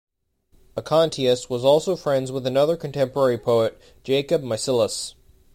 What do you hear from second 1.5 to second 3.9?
also friends with another contemporary poet,